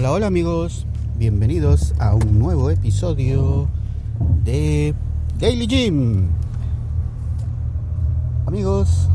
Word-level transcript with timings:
Hola, 0.00 0.12
hola 0.12 0.26
amigos, 0.28 0.86
bienvenidos 1.18 1.92
a 1.98 2.14
un 2.14 2.38
nuevo 2.38 2.70
episodio 2.70 3.68
de 4.42 4.94
Daily 5.38 5.66
Gym. 5.66 6.28
Amigos, 8.46 9.10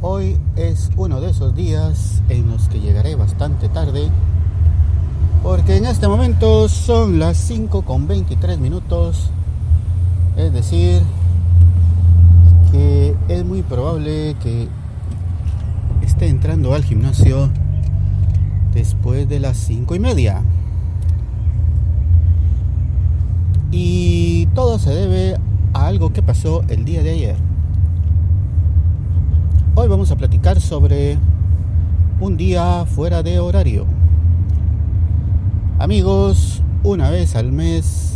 hoy 0.00 0.38
es 0.56 0.88
uno 0.96 1.20
de 1.20 1.32
esos 1.32 1.54
días 1.54 2.22
en 2.30 2.50
los 2.50 2.70
que 2.70 2.80
llegaré 2.80 3.16
bastante 3.16 3.68
tarde 3.68 4.08
porque 5.42 5.76
en 5.76 5.84
este 5.84 6.08
momento 6.08 6.66
son 6.70 7.18
las 7.18 7.36
5 7.36 7.82
con 7.82 8.08
23 8.08 8.58
minutos, 8.58 9.28
es 10.38 10.54
decir, 10.54 11.02
que 12.72 13.14
es 13.28 13.44
muy 13.44 13.60
probable 13.60 14.36
que 14.42 14.68
esté 16.00 16.28
entrando 16.28 16.72
al 16.72 16.82
gimnasio 16.82 17.50
después 18.72 19.28
de 19.28 19.40
las 19.40 19.56
5 19.56 19.94
y 19.94 19.98
media. 19.98 20.42
Y 23.70 24.46
todo 24.54 24.78
se 24.78 24.90
debe 24.90 25.38
a 25.72 25.86
algo 25.86 26.12
que 26.12 26.22
pasó 26.22 26.62
el 26.68 26.84
día 26.84 27.02
de 27.02 27.10
ayer. 27.10 27.36
Hoy 29.74 29.88
vamos 29.88 30.10
a 30.10 30.16
platicar 30.16 30.60
sobre 30.60 31.18
un 32.20 32.36
día 32.36 32.84
fuera 32.86 33.22
de 33.22 33.38
horario. 33.38 33.86
Amigos, 35.78 36.62
una 36.82 37.10
vez 37.10 37.36
al 37.36 37.52
mes 37.52 38.10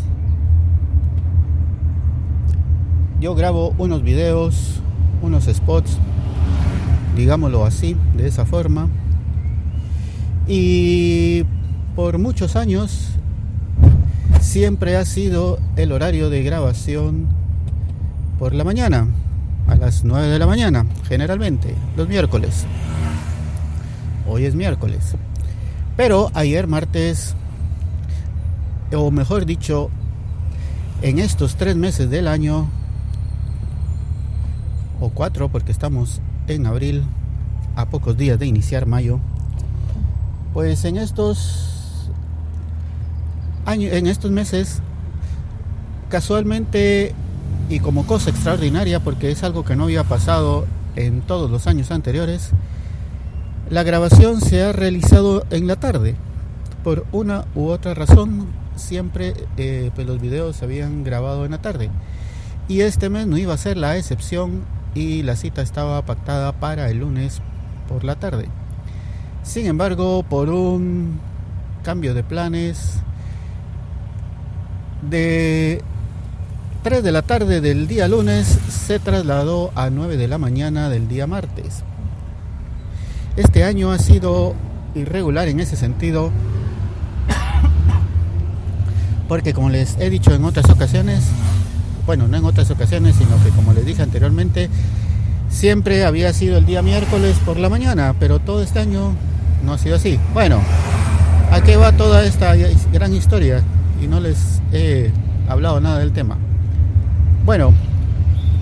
yo 3.25 3.35
grabo 3.35 3.75
unos 3.79 4.03
videos, 4.03 4.83
unos 5.23 5.45
spots, 5.45 5.97
digámoslo 7.17 7.65
así, 7.65 7.97
de 8.15 8.27
esa 8.29 8.45
forma. 8.45 8.89
Y 10.47 11.45
por 11.97 12.19
muchos 12.19 12.57
años 12.57 13.11
siempre 14.41 14.97
ha 14.97 15.05
sido 15.05 15.59
el 15.77 15.93
horario 15.93 16.31
de 16.31 16.43
grabación 16.43 17.27
por 18.39 18.55
la 18.55 18.65
mañana, 18.65 19.07
a 19.69 19.77
las 19.77 20.05
9 20.05 20.29
de 20.29 20.39
la 20.39 20.47
mañana, 20.47 20.87
generalmente, 21.09 21.75
los 21.97 22.09
miércoles. 22.09 22.67
Hoy 24.29 24.45
es 24.45 24.55
miércoles. 24.55 25.15
Pero 25.97 26.31
ayer 26.35 26.67
martes 26.67 27.37
o 28.95 29.11
mejor 29.11 29.47
dicho, 29.47 29.91
en 31.03 31.19
estos 31.19 31.57
tres 31.57 31.77
meses 31.77 32.11
del 32.11 32.29
año, 32.29 32.69
o 35.01 35.11
cuatro, 35.11 35.49
porque 35.49 35.73
estamos 35.73 36.21
en 36.47 36.67
abril, 36.67 37.05
a 37.77 37.87
pocos 37.87 38.17
días 38.17 38.39
de 38.39 38.47
iniciar 38.47 38.87
mayo, 38.87 39.21
pues 40.55 40.85
en 40.85 40.97
estos 40.97 42.09
años, 43.67 43.93
en 43.93 44.07
estos 44.07 44.31
meses, 44.31 44.81
casualmente 46.09 47.13
y 47.69 47.81
como 47.81 48.07
cosa 48.07 48.31
extraordinaria, 48.31 49.01
porque 49.01 49.33
es 49.33 49.43
algo 49.43 49.65
que 49.65 49.75
no 49.75 49.85
había 49.85 50.05
pasado 50.05 50.65
en 50.95 51.23
todos 51.23 51.51
los 51.51 51.67
años 51.67 51.91
anteriores, 51.91 52.51
la 53.69 53.83
grabación 53.83 54.41
se 54.41 54.63
ha 54.63 54.73
realizado 54.73 55.45
en 55.51 55.67
la 55.67 55.77
tarde. 55.77 56.15
Por 56.85 57.05
una 57.11 57.47
u 57.57 57.67
otra 57.69 57.95
razón, 57.95 58.47
siempre 58.77 59.35
eh, 59.57 59.91
pues 59.95 60.07
los 60.07 60.21
videos 60.21 60.57
se 60.57 60.67
habían 60.67 61.03
grabado 61.03 61.45
en 61.45 61.51
la 61.51 61.59
tarde. 61.59 61.91
Y 62.69 62.83
este 62.83 63.11
mes 63.11 63.27
no 63.27 63.39
iba 63.39 63.55
a 63.55 63.59
ser 63.59 63.77
la 63.77 63.97
excepción 63.97 64.63
y 64.95 65.23
la 65.25 65.35
cita 65.35 65.63
estaba 65.63 66.01
pactada 66.03 66.53
para 66.53 66.89
el 66.91 66.99
lunes 66.99 67.41
por 67.89 68.05
la 68.05 68.15
tarde. 68.15 68.49
Sin 69.45 69.67
embargo, 69.67 70.25
por 70.29 70.49
un 70.49 71.21
cambio 71.83 72.15
de 72.15 72.25
planes 72.25 72.95
de 75.03 75.83
3 76.83 77.03
de 77.05 77.13
la 77.13 77.23
tarde 77.23 77.61
del 77.61 77.87
día 77.87 78.09
lunes 78.09 78.47
se 78.47 78.99
trasladó 78.99 79.71
a 79.75 79.91
9 79.91 80.17
de 80.17 80.29
la 80.29 80.39
mañana 80.39 80.89
del 80.89 81.09
día 81.09 81.27
martes. 81.27 81.85
Este 83.37 83.65
año 83.65 83.93
ha 83.93 83.99
sido 83.99 84.55
irregular 84.95 85.47
en 85.49 85.61
ese 85.61 85.77
sentido 85.77 86.31
porque 89.29 89.53
como 89.53 89.69
les 89.69 89.99
he 89.99 90.09
dicho 90.09 90.35
en 90.35 90.45
otras 90.45 90.71
ocasiones, 90.71 91.23
bueno, 92.07 92.29
no 92.29 92.39
en 92.39 92.45
otras 92.47 92.71
ocasiones, 92.71 93.15
sino 93.17 93.43
que 93.45 93.51
como 93.51 93.75
les 93.75 93.85
dije 93.85 94.03
anteriormente, 94.03 94.71
siempre 95.51 96.05
había 96.05 96.33
sido 96.33 96.57
el 96.57 96.65
día 96.65 96.81
miércoles 96.81 97.37
por 97.45 97.59
la 97.59 97.69
mañana, 97.69 98.15
pero 98.19 98.39
todo 98.39 98.63
este 98.63 98.81
año 98.81 99.13
no 99.65 99.73
ha 99.73 99.79
sido 99.79 99.97
así. 99.97 100.19
Bueno, 100.33 100.61
¿a 101.51 101.61
qué 101.63 101.77
va 101.77 101.93
toda 101.93 102.25
esta 102.25 102.55
gran 102.93 103.15
historia? 103.15 103.63
Y 104.03 104.07
no 104.07 104.21
les 104.21 104.61
he 104.73 105.11
hablado 105.49 105.81
nada 105.81 105.99
del 105.99 106.13
tema. 106.13 106.37
Bueno, 107.45 107.73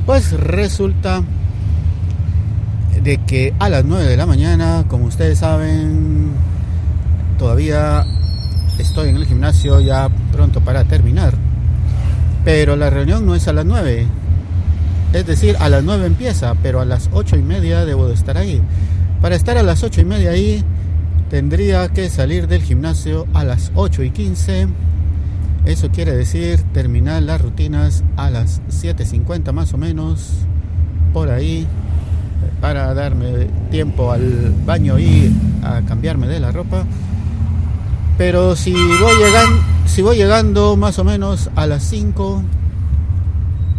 pues 0.06 0.32
resulta 0.32 1.22
de 3.02 3.18
que 3.18 3.54
a 3.58 3.68
las 3.68 3.84
9 3.84 4.04
de 4.04 4.16
la 4.16 4.26
mañana, 4.26 4.84
como 4.88 5.06
ustedes 5.06 5.38
saben, 5.38 6.32
todavía 7.38 8.04
estoy 8.78 9.08
en 9.08 9.16
el 9.16 9.26
gimnasio 9.26 9.80
ya 9.80 10.08
pronto 10.32 10.60
para 10.60 10.84
terminar. 10.84 11.34
Pero 12.44 12.76
la 12.76 12.90
reunión 12.90 13.24
no 13.26 13.34
es 13.34 13.48
a 13.48 13.52
las 13.52 13.64
9. 13.64 14.06
Es 15.12 15.26
decir, 15.26 15.56
a 15.60 15.68
las 15.68 15.84
9 15.84 16.06
empieza, 16.06 16.54
pero 16.62 16.80
a 16.80 16.84
las 16.84 17.08
8 17.12 17.36
y 17.36 17.42
media 17.42 17.84
debo 17.84 18.08
de 18.08 18.14
estar 18.14 18.38
ahí. 18.38 18.60
Para 19.20 19.36
estar 19.36 19.56
a 19.58 19.62
las 19.62 19.82
8 19.82 20.00
y 20.00 20.04
media 20.04 20.30
ahí, 20.30 20.64
tendría 21.32 21.88
que 21.88 22.10
salir 22.10 22.46
del 22.46 22.62
gimnasio 22.62 23.26
a 23.32 23.42
las 23.42 23.72
8 23.74 24.02
y 24.02 24.10
15. 24.10 24.68
Eso 25.64 25.88
quiere 25.90 26.14
decir 26.14 26.62
terminar 26.74 27.22
las 27.22 27.40
rutinas 27.40 28.04
a 28.18 28.28
las 28.28 28.60
7.50 28.68 29.50
más 29.52 29.72
o 29.72 29.78
menos, 29.78 30.28
por 31.14 31.30
ahí, 31.30 31.66
para 32.60 32.92
darme 32.92 33.46
tiempo 33.70 34.12
al 34.12 34.54
baño 34.66 34.98
y 34.98 35.32
a 35.62 35.80
cambiarme 35.80 36.28
de 36.28 36.38
la 36.38 36.52
ropa 36.52 36.84
pero 38.18 38.54
si 38.54 38.72
voy 38.72 39.16
llegando, 39.16 39.62
si 39.86 40.02
voy 40.02 40.16
llegando 40.16 40.76
más 40.76 40.98
o 40.98 41.04
menos 41.04 41.50
a 41.56 41.66
las 41.66 41.82
5 41.84 42.42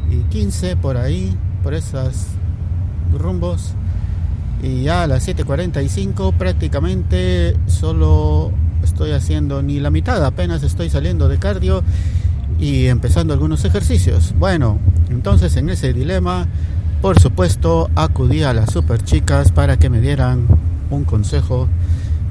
y 0.10 0.16
15 0.30 0.76
por 0.76 0.98
ahí, 0.98 1.38
por 1.62 1.76
esos 1.76 2.26
rumbos, 3.14 3.76
y 4.64 4.84
ya 4.84 5.04
a 5.04 5.08
las 5.08 5.28
7.45 5.28 6.34
prácticamente 6.38 7.58
solo 7.68 8.52
estoy 8.82 9.12
haciendo 9.12 9.62
ni 9.62 9.80
la 9.80 9.90
mitad, 9.90 10.24
apenas 10.26 10.64
estoy 10.64 10.90
saliendo 10.90 11.28
de 11.28 11.38
cardio 11.38 11.84
y 12.60 12.88
empezando 12.88 13.34
algunos 13.34 13.66
ejercicios. 13.66 14.34
Bueno, 14.40 14.80
entonces 15.10 15.58
en 15.58 15.70
ese 15.70 15.92
dilema, 15.92 16.48
por 17.02 17.20
supuesto, 17.20 17.90
acudí 17.96 18.44
a 18.44 18.54
las 18.54 18.72
super 18.72 19.04
chicas 19.04 19.52
para 19.52 19.78
que 19.78 19.90
me 19.90 20.00
dieran 20.00 20.48
un 20.90 21.04
consejo 21.04 21.68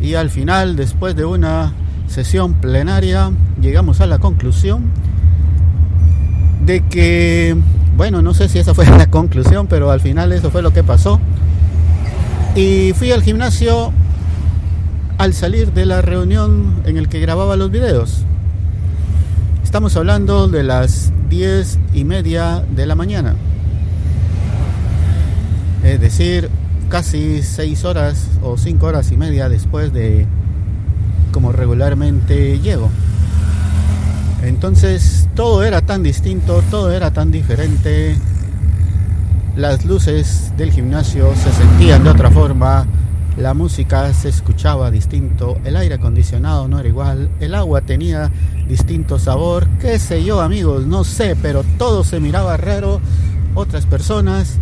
y 0.01 0.15
al 0.15 0.31
final, 0.31 0.75
después 0.75 1.15
de 1.15 1.27
una 1.27 1.75
sesión 2.07 2.55
plenaria 2.55 3.31
llegamos 3.61 4.01
a 4.01 4.07
la 4.07 4.19
conclusión 4.19 4.85
de 6.65 6.81
que, 6.89 7.57
bueno, 7.97 8.23
no 8.23 8.33
sé 8.33 8.49
si 8.49 8.59
esa 8.59 8.73
fue 8.73 8.87
la 8.99 9.11
conclusión, 9.11 9.67
pero 9.67 9.91
al 9.91 10.01
final 10.01 10.33
eso 10.33 10.51
fue 10.51 10.63
lo 10.63 10.73
que 10.73 10.83
pasó. 10.83 11.21
Y 12.55 12.93
fui 12.93 13.11
al 13.13 13.23
gimnasio 13.23 13.93
al 15.17 15.33
salir 15.33 15.73
de 15.73 15.87
la 15.87 16.03
reunión 16.03 16.83
en 16.85 16.99
el 16.99 17.09
que 17.09 17.19
grababa 17.19 17.57
los 17.57 17.71
videos. 17.71 18.25
Estamos 19.65 19.97
hablando 19.97 20.49
de 20.49 20.63
las 20.63 21.13
diez 21.31 21.79
y 21.95 22.05
media 22.05 22.63
de 22.77 22.85
la 22.85 22.95
mañana. 22.95 23.37
Es 25.83 25.99
decir, 25.99 26.51
casi 26.91 27.43
seis 27.43 27.87
horas 27.87 28.27
o 28.43 28.59
cinco 28.59 28.85
horas 28.87 29.11
y 29.13 29.17
media 29.17 29.49
después 29.49 29.95
de 29.95 30.27
como 31.33 31.53
regularmente 31.53 32.59
llego. 32.59 32.91
Entonces 34.43 35.27
todo 35.35 35.65
era 35.65 35.81
tan 35.81 36.03
distinto, 36.03 36.63
todo 36.71 36.93
era 36.93 37.13
tan 37.13 37.31
diferente. 37.31 38.19
Las 39.57 39.85
luces 39.85 40.53
del 40.57 40.73
gimnasio 40.73 41.35
se 41.37 41.53
sentían 41.53 42.05
de 42.05 42.11
otra 42.11 42.31
forma, 42.31 42.87
la 43.37 43.53
música 43.53 44.13
se 44.15 44.31
escuchaba 44.31 44.91
distinto, 44.91 45.59
el 45.65 45.77
aire 45.77 45.97
acondicionado 45.97 46.69
no 46.69 46.79
era 46.79 46.89
igual, 46.89 47.29
el 47.39 47.55
agua 47.55 47.83
tenía 47.83 48.31
distinto 48.67 49.19
sabor, 49.19 49.67
qué 49.79 49.99
sé 49.99 50.25
yo 50.25 50.41
amigos, 50.41 50.87
no 50.87 51.05
sé, 51.05 51.37
pero 51.41 51.65
todo 51.77 52.03
se 52.03 52.19
miraba 52.19 52.57
raro, 52.57 53.01
otras 53.55 53.85
personas, 53.85 54.57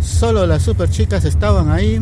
solo 0.00 0.46
las 0.46 0.62
super 0.62 0.90
chicas 0.90 1.24
estaban 1.24 1.70
ahí, 1.70 1.98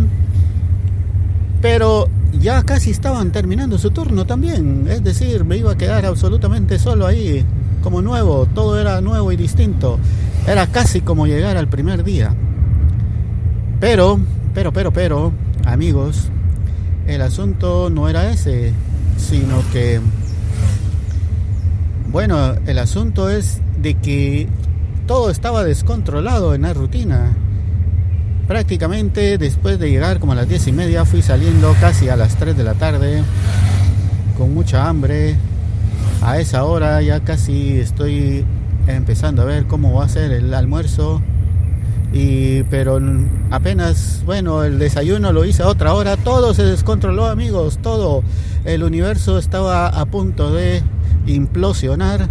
pero 1.61 2.09
ya 2.33 2.65
casi 2.65 2.91
estaban 2.91 3.31
terminando 3.31 3.79
su 3.79 3.91
turno 3.93 4.27
también. 4.27 4.87
Es 4.89 5.05
decir, 5.05 5.45
me 5.45 5.59
iba 5.59 5.73
a 5.73 5.77
quedar 5.77 6.05
absolutamente 6.07 6.79
solo 6.79 7.07
ahí, 7.07 7.45
como 7.83 8.03
nuevo. 8.03 8.47
Todo 8.53 8.81
era 8.81 9.01
nuevo 9.01 9.31
y 9.31 9.37
distinto. 9.37 9.99
Era 10.47 10.67
casi 10.67 11.01
como 11.01 11.27
llegar 11.27 11.57
al 11.57 11.69
primer 11.69 12.03
día. 12.03 12.35
Pero, 13.81 14.19
pero, 14.55 14.73
pero, 14.73 14.93
pero, 14.93 15.33
amigos, 15.65 16.29
el 17.07 17.23
asunto 17.23 17.91
no 17.91 18.09
era 18.09 18.31
ese, 18.31 18.73
sino 19.17 19.63
que, 19.73 20.01
bueno, 22.11 22.55
el 22.67 22.79
asunto 22.79 23.31
es 23.31 23.61
de 23.81 23.95
que 23.95 24.49
todo 25.07 25.31
estaba 25.31 25.65
descontrolado 25.65 26.55
en 26.55 26.63
la 26.63 26.75
rutina. 26.75 27.33
Prácticamente 28.47 29.39
después 29.39 29.79
de 29.79 29.91
llegar 29.91 30.19
como 30.19 30.33
a 30.33 30.35
las 30.35 30.49
diez 30.49 30.67
y 30.67 30.73
media 30.73 31.05
fui 31.05 31.23
saliendo 31.23 31.75
casi 31.81 32.09
a 32.09 32.17
las 32.17 32.37
3 32.37 32.57
de 32.57 32.65
la 32.65 32.75
tarde 32.75 33.23
con 34.37 34.53
mucha 34.55 34.89
hambre. 34.89 35.37
A 36.21 36.39
esa 36.39 36.65
hora 36.65 37.03
ya 37.03 37.21
casi 37.21 37.79
estoy 37.81 38.45
empezando 38.87 39.43
a 39.43 39.45
ver 39.45 39.67
cómo 39.67 39.95
va 39.95 40.05
a 40.05 40.09
ser 40.09 40.33
el 40.33 40.53
almuerzo. 40.55 41.21
Y 42.13 42.63
pero 42.65 43.01
apenas, 43.51 44.23
bueno, 44.27 44.65
el 44.65 44.79
desayuno 44.79 45.33
lo 45.33 45.45
hice 45.45 45.63
a 45.63 45.69
otra 45.69 45.95
hora, 45.95 46.17
todo 46.17 46.53
se 46.53 46.65
descontroló, 46.65 47.27
amigos, 47.27 47.79
todo. 47.81 48.23
El 48.65 48.83
universo 48.83 49.39
estaba 49.39 49.89
a 49.89 50.05
punto 50.07 50.53
de 50.53 50.83
implosionar 51.27 52.29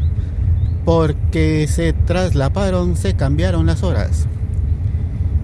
porque 0.85 1.67
se 1.67 1.93
traslaparon, 1.93 2.95
se 2.95 3.15
cambiaron 3.15 3.65
las 3.65 3.83
horas. 3.83 4.27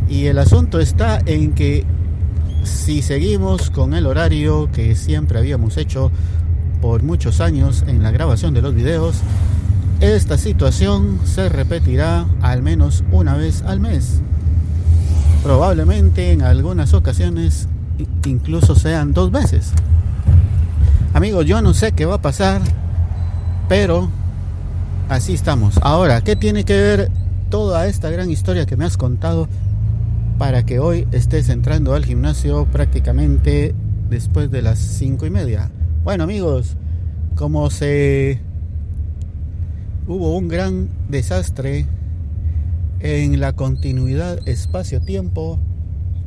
Y 0.09 0.27
el 0.27 0.37
asunto 0.37 0.79
está 0.79 1.19
en 1.25 1.53
que 1.53 1.85
si 2.63 3.01
seguimos 3.01 3.69
con 3.69 3.93
el 3.93 4.05
horario 4.05 4.69
que 4.71 4.95
siempre 4.95 5.39
habíamos 5.39 5.77
hecho 5.77 6.11
por 6.81 7.03
muchos 7.03 7.41
años 7.41 7.83
en 7.87 8.03
la 8.03 8.11
grabación 8.11 8.53
de 8.53 8.61
los 8.61 8.73
videos, 8.73 9.21
esta 9.99 10.37
situación 10.37 11.19
se 11.25 11.49
repetirá 11.49 12.25
al 12.41 12.61
menos 12.61 13.03
una 13.11 13.35
vez 13.35 13.63
al 13.63 13.79
mes. 13.79 14.21
Probablemente 15.43 16.31
en 16.31 16.43
algunas 16.43 16.93
ocasiones 16.93 17.67
incluso 18.25 18.75
sean 18.75 19.13
dos 19.13 19.31
veces. 19.31 19.71
Amigos, 21.13 21.45
yo 21.45 21.61
no 21.61 21.73
sé 21.73 21.93
qué 21.93 22.05
va 22.05 22.15
a 22.15 22.21
pasar, 22.21 22.61
pero 23.67 24.09
así 25.09 25.33
estamos. 25.33 25.79
Ahora, 25.81 26.21
¿qué 26.21 26.35
tiene 26.35 26.63
que 26.63 26.79
ver 26.79 27.11
toda 27.49 27.87
esta 27.87 28.09
gran 28.11 28.29
historia 28.29 28.65
que 28.65 28.77
me 28.77 28.85
has 28.85 28.97
contado 28.97 29.47
para 30.37 30.63
que 30.63 30.79
hoy 30.79 31.07
estés 31.11 31.49
entrando 31.49 31.95
al 31.95 32.05
gimnasio 32.05 32.65
prácticamente 32.65 33.73
después 34.09 34.51
de 34.51 34.61
las 34.61 34.77
cinco 34.77 35.25
y 35.25 35.31
media? 35.31 35.71
Bueno, 36.03 36.23
amigos, 36.23 36.77
como 37.35 37.69
se 37.71 38.41
hubo 40.07 40.35
un 40.35 40.47
gran 40.47 40.89
desastre 41.09 41.85
en 43.01 43.39
la 43.39 43.53
continuidad 43.53 44.47
espacio-tiempo, 44.47 45.59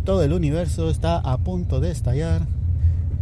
todo 0.04 0.22
el 0.22 0.32
universo 0.32 0.90
está 0.90 1.16
a 1.16 1.38
punto 1.38 1.80
de 1.80 1.90
estallar 1.90 2.46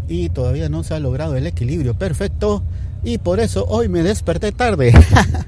y 0.08 0.30
todavía 0.30 0.68
no 0.68 0.82
se 0.82 0.94
ha 0.94 1.00
logrado 1.00 1.36
el 1.36 1.46
equilibrio 1.46 1.94
perfecto 1.94 2.62
y 3.04 3.18
por 3.18 3.40
eso 3.40 3.66
hoy 3.68 3.88
me 3.88 4.02
desperté 4.02 4.52
tarde. 4.52 4.92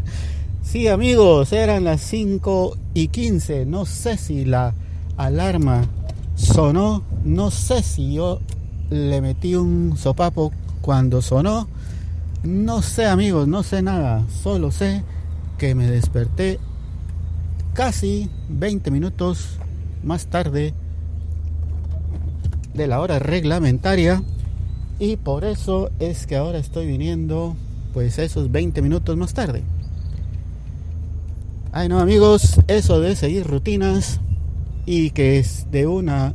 sí 0.62 0.86
amigos, 0.86 1.52
eran 1.52 1.84
las 1.84 2.00
5 2.02 2.76
y 2.94 3.08
15, 3.08 3.66
no 3.66 3.86
sé 3.86 4.16
si 4.16 4.44
la 4.44 4.74
alarma 5.16 5.86
sonó, 6.36 7.02
no 7.24 7.50
sé 7.50 7.82
si 7.82 8.14
yo 8.14 8.40
le 8.90 9.20
metí 9.20 9.56
un 9.56 9.96
sopapo 9.96 10.52
cuando 10.80 11.20
sonó, 11.20 11.68
no 12.42 12.82
sé 12.82 13.06
amigos, 13.06 13.48
no 13.48 13.62
sé 13.62 13.82
nada, 13.82 14.24
solo 14.42 14.70
sé 14.70 15.02
que 15.58 15.74
me 15.74 15.86
desperté 15.86 16.58
casi 17.74 18.30
20 18.48 18.90
minutos 18.90 19.58
más 20.02 20.26
tarde 20.26 20.72
de 22.74 22.86
la 22.86 23.00
hora 23.00 23.18
reglamentaria 23.18 24.22
y 24.98 25.16
por 25.16 25.44
eso 25.44 25.90
es 25.98 26.26
que 26.26 26.36
ahora 26.36 26.58
estoy 26.58 26.86
viniendo 26.86 27.56
pues 27.92 28.18
esos 28.18 28.50
20 28.50 28.80
minutos 28.82 29.16
más 29.16 29.34
tarde. 29.34 29.62
Ay 31.72 31.88
no 31.88 32.00
amigos, 32.00 32.60
eso 32.68 33.00
de 33.00 33.16
seguir 33.16 33.46
rutinas 33.46 34.20
y 34.86 35.10
que 35.10 35.38
es 35.38 35.66
de 35.70 35.86
una 35.86 36.34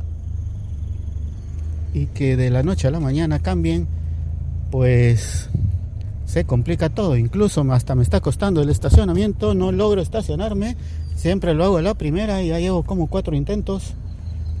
y 1.92 2.06
que 2.06 2.36
de 2.36 2.50
la 2.50 2.62
noche 2.62 2.88
a 2.88 2.90
la 2.90 3.00
mañana 3.00 3.38
cambien, 3.38 3.88
pues 4.70 5.48
se 6.26 6.44
complica 6.44 6.90
todo. 6.90 7.16
Incluso 7.16 7.62
hasta 7.72 7.94
me 7.94 8.02
está 8.02 8.20
costando 8.20 8.60
el 8.60 8.68
estacionamiento, 8.68 9.54
no 9.54 9.72
logro 9.72 10.02
estacionarme. 10.02 10.76
Siempre 11.14 11.54
lo 11.54 11.64
hago 11.64 11.78
a 11.78 11.82
la 11.82 11.94
primera 11.94 12.42
y 12.42 12.48
ya 12.48 12.58
llevo 12.58 12.82
como 12.82 13.06
cuatro 13.06 13.34
intentos. 13.34 13.94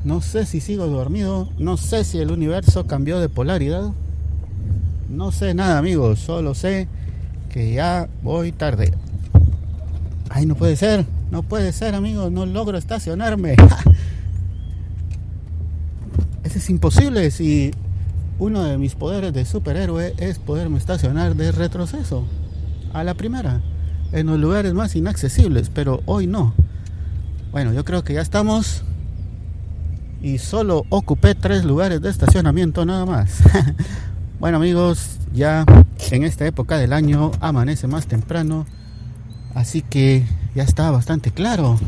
No 0.04 0.22
sé 0.22 0.46
si 0.46 0.60
sigo 0.60 0.86
dormido, 0.86 1.48
no 1.58 1.76
sé 1.76 2.04
si 2.04 2.18
el 2.18 2.30
universo 2.30 2.86
cambió 2.86 3.18
de 3.18 3.28
polaridad. 3.28 3.90
No 5.10 5.32
sé 5.32 5.54
nada, 5.54 5.78
amigos, 5.78 6.20
solo 6.20 6.54
sé 6.54 6.86
que 7.52 7.72
ya 7.72 8.08
voy 8.22 8.52
tarde. 8.52 8.92
Ay, 10.28 10.46
no 10.46 10.54
puede 10.54 10.76
ser, 10.76 11.04
no 11.30 11.42
puede 11.42 11.72
ser, 11.72 11.94
amigos, 11.94 12.30
no 12.30 12.46
logro 12.46 12.78
estacionarme. 12.78 13.56
Eso 16.44 16.58
es 16.58 16.70
imposible 16.70 17.30
si 17.32 17.72
uno 18.38 18.62
de 18.64 18.78
mis 18.78 18.94
poderes 18.94 19.32
de 19.32 19.44
superhéroe 19.44 20.14
es 20.18 20.38
poderme 20.38 20.78
estacionar 20.78 21.36
de 21.36 21.52
retroceso 21.52 22.24
a 22.92 23.04
la 23.04 23.14
primera 23.14 23.62
en 24.12 24.26
los 24.26 24.38
lugares 24.38 24.74
más 24.74 24.94
inaccesibles, 24.94 25.70
pero 25.72 26.02
hoy 26.06 26.26
no. 26.26 26.54
Bueno, 27.50 27.72
yo 27.72 27.84
creo 27.84 28.04
que 28.04 28.14
ya 28.14 28.20
estamos 28.20 28.84
y 30.22 30.38
solo 30.38 30.84
ocupé 30.90 31.34
tres 31.34 31.64
lugares 31.64 32.00
de 32.00 32.10
estacionamiento 32.10 32.84
nada 32.84 33.06
más. 33.06 33.38
bueno 34.40 34.58
amigos, 34.58 35.18
ya 35.32 35.64
en 36.10 36.24
esta 36.24 36.46
época 36.46 36.78
del 36.78 36.92
año 36.92 37.32
amanece 37.40 37.86
más 37.86 38.06
temprano, 38.06 38.66
así 39.54 39.82
que 39.82 40.26
ya 40.54 40.62
está 40.62 40.90
bastante 40.90 41.30
claro. 41.30 41.78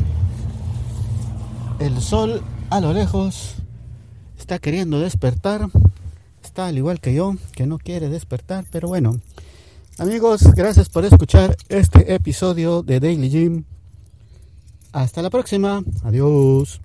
El 1.79 2.01
sol 2.01 2.41
a 2.69 2.81
lo 2.81 2.93
lejos 2.93 3.55
está 4.37 4.59
queriendo 4.59 4.99
despertar, 4.99 5.69
está 6.49 6.65
al 6.65 6.77
igual 6.77 6.99
que 6.99 7.13
yo, 7.13 7.35
que 7.53 7.67
no 7.67 7.77
quiere 7.77 8.09
despertar, 8.09 8.65
pero 8.71 8.87
bueno. 8.87 9.19
Amigos, 9.99 10.41
gracias 10.55 10.89
por 10.89 11.05
escuchar 11.05 11.55
este 11.69 12.15
episodio 12.15 12.81
de 12.81 12.99
Daily 12.99 13.29
Gym. 13.29 13.63
Hasta 14.91 15.21
la 15.21 15.29
próxima. 15.29 15.83
Adiós. 16.03 16.81